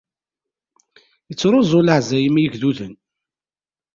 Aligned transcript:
Ittruẓu 1.31 1.81
leɛzayem 1.83 2.35
n 2.39 2.43
yigduden. 2.43 2.93